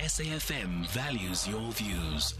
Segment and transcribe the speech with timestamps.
[0.00, 2.32] SAFM values your views.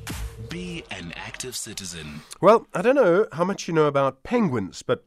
[0.48, 2.22] Be an active citizen.
[2.40, 5.04] Well, I don't know how much you know about penguins, but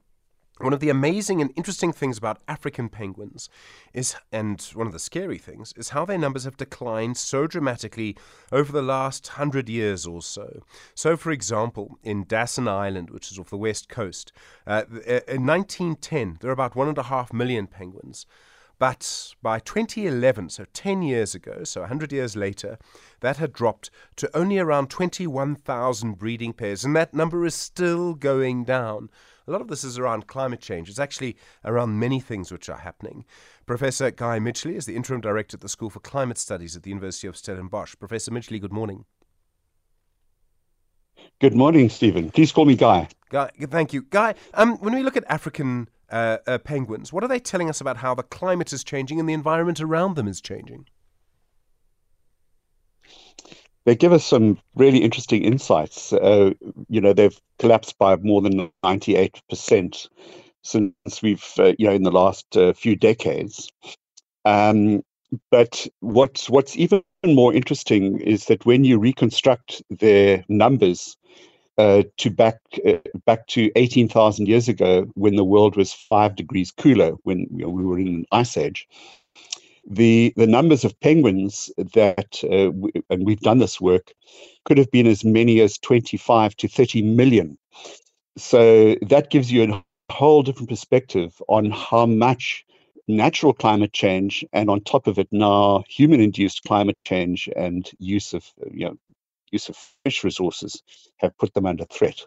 [0.60, 3.50] one of the amazing and interesting things about African penguins
[3.92, 8.16] is, and one of the scary things, is how their numbers have declined so dramatically
[8.52, 10.62] over the last hundred years or so.
[10.94, 14.32] So, for example, in Dassen Island, which is off the west coast,
[14.68, 14.84] uh,
[15.28, 18.28] in 1910, there were about one and a half million penguins.
[18.84, 22.78] But by 2011, so 10 years ago, so 100 years later,
[23.22, 28.66] that had dropped to only around 21,000 breeding pairs, and that number is still going
[28.66, 29.10] down.
[29.48, 30.90] A lot of this is around climate change.
[30.90, 33.24] It's actually around many things which are happening.
[33.66, 36.90] Professor Guy Midgley is the interim director at the School for Climate Studies at the
[36.90, 37.96] University of Stellenbosch.
[38.00, 39.06] Professor Midgley, good morning.
[41.40, 42.32] Good morning, Stephen.
[42.32, 43.08] Please call me Guy.
[43.30, 44.02] Guy, thank you.
[44.02, 47.82] Guy, um, when we look at African uh, uh, penguins, what are they telling us
[47.82, 50.86] about how the climate is changing and the environment around them is changing?
[53.86, 56.14] they give us some really interesting insights.
[56.14, 56.52] Uh,
[56.90, 60.08] you know, they've collapsed by more than 98%
[60.64, 63.70] since we've, uh, you know, in the last uh, few decades.
[64.46, 65.04] Um,
[65.52, 71.18] but what's what's even more interesting is that when you reconstruct their numbers
[71.78, 76.72] uh, to back uh, back to 18,000 years ago, when the world was five degrees
[76.72, 78.88] cooler, when you know, we were in an ice age,
[79.90, 84.14] the the numbers of penguins that uh, w- and we've done this work
[84.66, 87.58] could have been as many as 25 to 30 million.
[88.38, 91.32] So that gives you a whole different perspective on
[91.72, 92.38] how much
[93.08, 98.34] natural climate change and on top of it now human induced climate change and use
[98.34, 98.98] of you know
[99.54, 100.82] use of fish resources
[101.18, 102.26] have put them under threat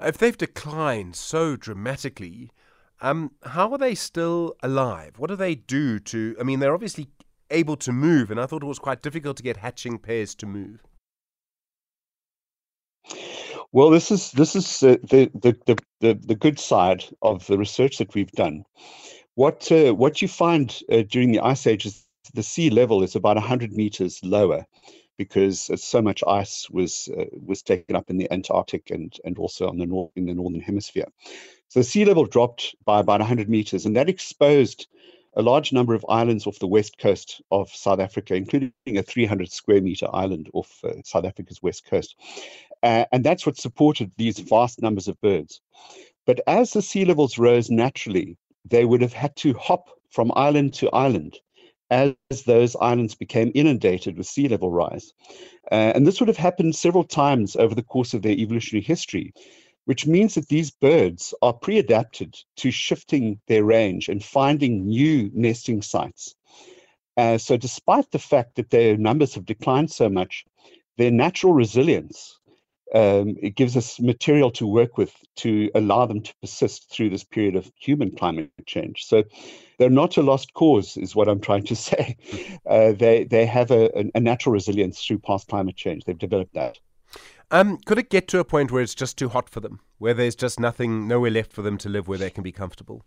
[0.00, 2.50] if they've declined so dramatically
[3.00, 5.18] um, how are they still alive?
[5.18, 6.36] What do they do to?
[6.40, 7.08] I mean, they're obviously
[7.50, 10.46] able to move, and I thought it was quite difficult to get hatching pairs to
[10.46, 10.80] move.
[13.72, 17.58] Well, this is this is uh, the, the, the the the good side of the
[17.58, 18.64] research that we've done.
[19.34, 23.14] What uh, what you find uh, during the ice age is the sea level is
[23.14, 24.66] about 100 meters lower
[25.16, 29.68] because so much ice was uh, was taken up in the Antarctic and and also
[29.68, 31.06] on the north in the northern hemisphere.
[31.68, 34.86] So sea level dropped by about 100 meters, and that exposed
[35.36, 39.52] a large number of islands off the west coast of South Africa, including a 300
[39.52, 42.16] square meter island off uh, South Africa's west coast.
[42.82, 45.60] Uh, and that's what supported these vast numbers of birds.
[46.24, 50.72] But as the sea levels rose naturally, they would have had to hop from island
[50.74, 51.38] to island
[51.90, 52.14] as
[52.46, 55.12] those islands became inundated with sea level rise.
[55.70, 59.32] Uh, and this would have happened several times over the course of their evolutionary history
[59.86, 65.30] which means that these birds are pre adapted to shifting their range and finding new
[65.32, 66.34] nesting sites.
[67.16, 70.44] Uh, so, despite the fact that their numbers have declined so much,
[70.98, 72.38] their natural resilience
[72.94, 77.24] um, it gives us material to work with to allow them to persist through this
[77.24, 79.04] period of human climate change.
[79.04, 79.24] So
[79.78, 82.16] they're not a lost cause, is what I'm trying to say.
[82.68, 86.04] Uh, they they have a, a natural resilience through past climate change.
[86.04, 86.78] They've developed that.
[87.50, 90.14] Um, could it get to a point where it's just too hot for them, where
[90.14, 93.04] there's just nothing, nowhere left for them to live, where they can be comfortable?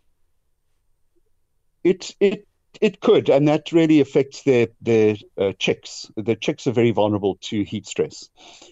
[1.84, 2.48] It it
[2.82, 6.10] it could, and that really affects their their uh, chicks.
[6.16, 8.30] The chicks are very vulnerable to heat stress,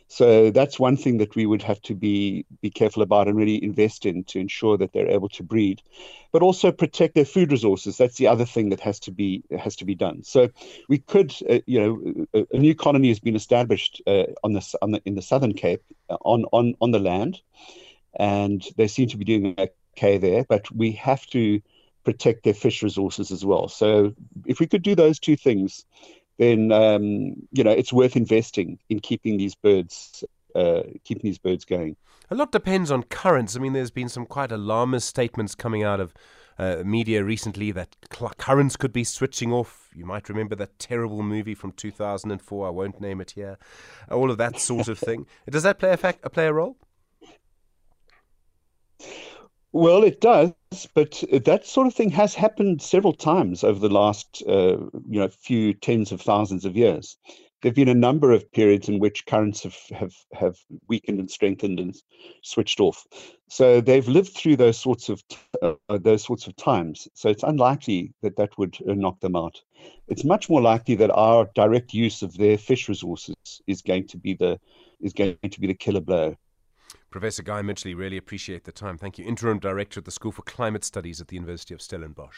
[0.08, 3.62] so that's one thing that we would have to be be careful about and really
[3.64, 5.82] invest in to ensure that they're able to breed,
[6.32, 7.98] but also protect their food resources.
[7.98, 10.24] That's the other thing that has to be has to be done.
[10.24, 10.50] So
[10.88, 14.78] we could, uh, you know, a, a, new colony has been established uh, on the
[14.82, 17.42] on the in the Southern Cape uh, on on on the land,
[18.18, 20.46] and they seem to be doing okay there.
[20.48, 21.62] But we have to
[22.08, 23.68] protect their fish resources as well.
[23.68, 24.14] So
[24.46, 25.84] if we could do those two things,
[26.38, 30.24] then um, you know it's worth investing in keeping these birds
[30.56, 31.98] uh, keeping these birds going.
[32.32, 33.58] A lot depends on currents.
[33.58, 36.14] I mean, there's been some quite alarmist statements coming out of
[36.58, 39.90] uh, media recently that cl- currents could be switching off.
[39.94, 42.68] You might remember that terrible movie from 2004.
[42.68, 43.58] I won't name it here.
[44.10, 45.26] All of that sort of thing.
[45.50, 46.78] Does that play a, fact, play a role?
[49.74, 50.54] Well, it does,
[50.94, 54.78] but that sort of thing has happened several times over the last, uh,
[55.10, 57.18] you know, few tens of thousands of years.
[57.62, 61.80] There've been a number of periods in which currents have, have, have weakened and strengthened
[61.80, 61.96] and
[62.44, 63.08] switched off.
[63.50, 65.24] So they've lived through those sorts of
[65.64, 67.08] uh, those sorts of times.
[67.16, 69.60] So it's unlikely that that would uh, knock them out.
[70.08, 73.36] It's much more likely that our direct use of their fish resources
[73.66, 74.60] is going to be the
[75.02, 76.36] is going to be the killer blow.
[77.10, 78.98] Professor Guy Midgley, really appreciate the time.
[78.98, 79.26] Thank you.
[79.26, 82.38] Interim Director at the School for Climate Studies at the University of Stellenbosch.